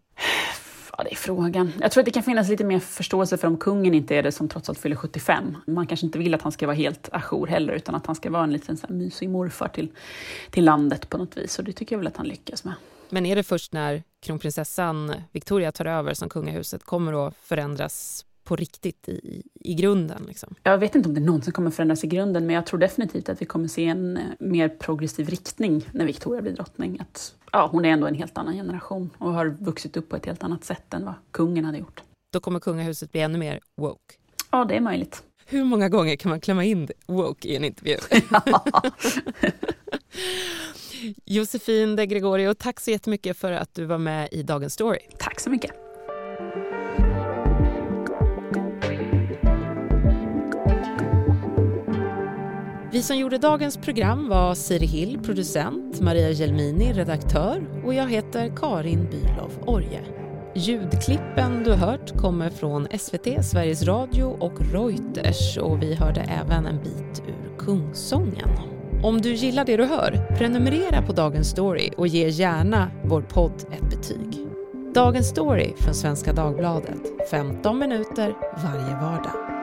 Ja, 1.01 1.05
det 1.05 1.13
är 1.13 1.17
frågan. 1.17 1.73
Jag 1.81 1.93
tror 1.93 2.03
att 2.03 2.05
det 2.05 2.11
kan 2.11 2.23
finnas 2.23 2.49
lite 2.49 2.65
mer 2.65 2.79
förståelse 2.79 3.37
för 3.37 3.49
om 3.49 3.57
kungen 3.57 3.95
inte 3.95 4.17
är 4.17 4.23
det 4.23 4.33
som 4.33 4.49
trots 4.49 4.69
allt 4.69 4.79
fyller 4.79 4.97
75. 4.97 5.57
Man 5.67 5.87
kanske 5.87 6.07
inte 6.07 6.19
vill 6.19 6.35
att 6.35 6.43
han 6.43 6.53
ska 6.53 6.67
vara 6.67 6.77
helt 6.77 7.09
ajour 7.13 7.47
heller, 7.47 7.73
utan 7.73 7.95
att 7.95 8.07
han 8.07 8.15
ska 8.15 8.31
vara 8.31 8.45
en 8.45 8.53
liten 8.53 8.77
så 8.77 8.87
här 8.87 8.95
mysig 8.95 9.31
morfar 9.31 9.69
till, 9.69 9.89
till 10.51 10.65
landet 10.65 11.09
på 11.09 11.19
något 11.19 11.37
vis. 11.37 11.59
Och 11.59 11.65
det 11.65 11.73
tycker 11.73 11.95
jag 11.95 11.99
väl 11.99 12.07
att 12.07 12.17
han 12.17 12.27
lyckas 12.27 12.65
med. 12.65 12.75
Men 13.09 13.27
är 13.27 13.37
det 13.37 13.43
först 13.43 13.73
när 13.73 14.03
kronprinsessan 14.23 15.15
Victoria 15.33 15.73
tar 15.73 15.85
över 15.85 16.15
som 16.15 16.29
kungahuset 16.29 16.85
kommer 16.85 17.27
att 17.27 17.37
förändras 17.37 18.25
på 18.51 18.57
riktigt 18.57 19.09
i, 19.09 19.43
i 19.55 19.75
grunden? 19.75 20.25
Liksom? 20.29 20.55
Jag 20.63 20.79
vet 20.79 20.95
inte 20.95 21.09
om 21.09 21.15
det 21.15 21.21
någonsin 21.21 21.53
kommer 21.53 21.71
förändras 21.71 22.05
i 22.05 22.07
grunden, 22.07 22.47
men 22.47 22.57
jag 22.57 22.67
tror 22.67 22.81
definitivt 22.81 23.29
att 23.29 23.43
vi 23.43 23.47
kommer 23.47 23.69
se 23.69 23.85
en 23.85 24.17
eh, 24.17 24.23
mer 24.39 24.69
progressiv 24.69 25.29
riktning 25.29 25.89
när 25.93 26.05
Victoria 26.05 26.43
blir 26.43 26.53
drottning. 26.53 26.99
Att, 27.01 27.35
ja, 27.53 27.69
hon 27.73 27.85
är 27.85 27.89
ändå 27.89 28.07
en 28.07 28.15
helt 28.15 28.39
annan 28.39 28.55
generation 28.55 29.11
och 29.19 29.33
har 29.33 29.47
vuxit 29.47 29.97
upp 29.97 30.09
på 30.09 30.17
ett 30.17 30.27
helt 30.27 30.43
annat 30.43 30.65
sätt 30.65 30.95
än 30.95 31.05
vad 31.05 31.15
kungen 31.31 31.65
hade 31.65 31.79
gjort. 31.79 32.03
Då 32.33 32.41
kommer 32.41 32.61
kungahuset 32.61 33.13
bli 33.13 33.21
ännu 33.21 33.39
mer 33.39 33.61
woke? 33.77 34.15
Ja, 34.51 34.65
det 34.65 34.77
är 34.77 34.81
möjligt. 34.81 35.23
Hur 35.47 35.65
många 35.65 35.89
gånger 35.89 36.17
kan 36.17 36.31
man 36.31 36.41
klämma 36.41 36.65
in 36.65 36.89
woke 37.07 37.49
i 37.49 37.57
en 37.57 37.65
intervju? 37.65 37.97
Josefin 41.25 41.97
de 41.97 42.07
Gregorio, 42.07 42.55
tack 42.55 42.81
så 42.81 42.91
jättemycket 42.91 43.37
för 43.37 43.53
att 43.53 43.75
du 43.75 43.85
var 43.85 43.99
med 43.99 44.29
i 44.33 44.43
Dagens 44.43 44.75
Story. 44.75 45.01
Tack 45.19 45.41
så 45.41 45.51
mycket. 45.51 45.80
Vi 53.01 53.05
som 53.05 53.17
gjorde 53.17 53.39
dagens 53.39 53.77
program 53.77 54.29
var 54.29 54.55
Siri 54.55 54.87
Hill, 54.87 55.19
producent, 55.23 56.01
Maria 56.01 56.31
Gelmini, 56.31 56.93
redaktör 56.93 57.83
och 57.85 57.95
jag 57.95 58.09
heter 58.09 58.53
Karin 58.57 59.09
Bülow 59.11 59.51
Orje. 59.67 60.01
Ljudklippen 60.55 61.63
du 61.65 61.73
hört 61.73 62.17
kommer 62.21 62.51
från 62.51 62.89
SVT, 62.99 63.45
Sveriges 63.45 63.83
Radio 63.83 64.25
och 64.25 64.61
Reuters 64.73 65.59
och 65.59 65.83
vi 65.83 65.95
hörde 65.95 66.21
även 66.21 66.67
en 66.67 66.83
bit 66.83 67.23
ur 67.29 67.59
Kungsången. 67.59 68.49
Om 69.03 69.21
du 69.21 69.35
gillar 69.35 69.65
det 69.65 69.77
du 69.77 69.85
hör, 69.85 70.37
prenumerera 70.39 71.03
på 71.03 71.13
Dagens 71.13 71.51
Story 71.51 71.91
och 71.97 72.07
ge 72.07 72.29
gärna 72.29 72.91
vår 73.05 73.23
podd 73.23 73.65
ett 73.73 73.91
betyg. 73.91 74.47
Dagens 74.95 75.29
Story 75.29 75.73
från 75.77 75.95
Svenska 75.95 76.33
Dagbladet, 76.33 77.31
15 77.31 77.79
minuter 77.79 78.35
varje 78.65 78.95
vardag. 78.95 79.60